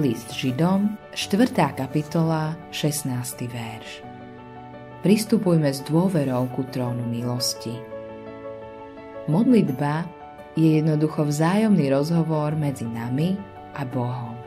[0.00, 1.76] List Židom, 4.
[1.76, 3.12] kapitola, 16.
[3.52, 4.00] verš.
[5.04, 7.76] Pristupujme s dôverou ku trónu milosti.
[9.28, 10.08] Modlitba
[10.56, 13.36] je jednoducho vzájomný rozhovor medzi nami
[13.76, 14.40] a Bohom.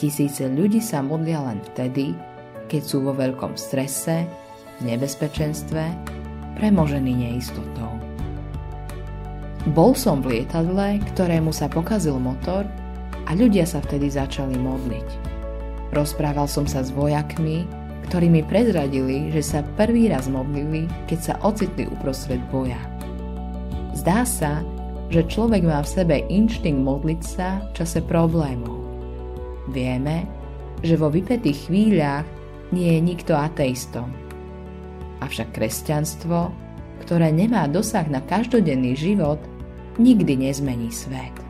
[0.00, 2.16] Tisíce ľudí sa modlia len vtedy,
[2.64, 4.24] keď sú vo veľkom strese,
[4.80, 5.84] nebezpečenstve,
[6.56, 7.92] premožení neistotou.
[9.76, 12.64] Bol som v lietadle, ktorému sa pokazil motor
[13.30, 15.08] a ľudia sa vtedy začali modliť.
[15.94, 17.62] Rozprával som sa s vojakmi,
[18.10, 22.78] ktorí mi prezradili, že sa prvý raz modlili, keď sa ocitli uprostred boja.
[23.94, 24.66] Zdá sa,
[25.14, 28.82] že človek má v sebe inštinkt modliť sa v čase problémov.
[29.70, 30.26] Vieme,
[30.82, 32.26] že vo vypetých chvíľach
[32.74, 34.10] nie je nikto ateistom.
[35.22, 36.50] Avšak kresťanstvo,
[37.06, 39.38] ktoré nemá dosah na každodenný život,
[40.02, 41.49] nikdy nezmení svet.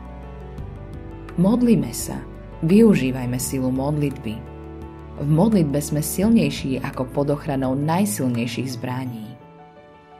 [1.39, 2.19] Modlíme sa,
[2.67, 4.35] využívajme silu modlitby.
[5.23, 9.31] V modlitbe sme silnejší ako pod ochranou najsilnejších zbraní.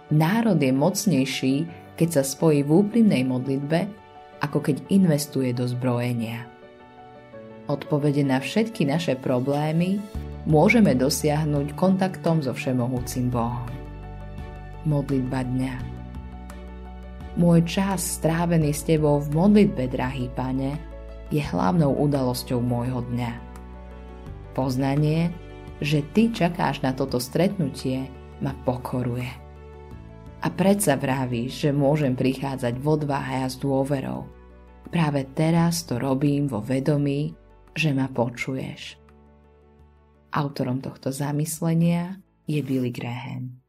[0.07, 1.55] Národ je mocnejší,
[1.99, 3.91] keď sa spojí v úprimnej modlitbe,
[4.39, 6.47] ako keď investuje do zbrojenia.
[7.67, 9.99] Odpovede na všetky naše problémy
[10.47, 13.67] môžeme dosiahnuť kontaktom so Všemohúcim Bohom.
[14.87, 15.75] Modlitba dňa
[17.35, 20.90] Môj čas strávený s Tebou v modlitbe, drahý Pane,
[21.31, 23.31] je hlavnou udalosťou môjho dňa.
[24.51, 25.31] Poznanie,
[25.79, 28.11] že ty čakáš na toto stretnutie,
[28.43, 29.31] ma pokoruje.
[30.41, 34.27] A predsa vravíš, že môžem prichádzať v odvahe a s dôverou.
[34.91, 37.31] Práve teraz to robím vo vedomí,
[37.71, 38.99] že ma počuješ.
[40.35, 43.61] Autorom tohto zamyslenia je Billy Graham.